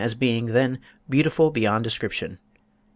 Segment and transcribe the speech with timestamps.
[0.03, 2.39] as being then "beautiful beyond description."